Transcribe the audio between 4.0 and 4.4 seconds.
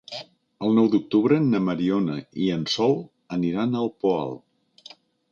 Poal.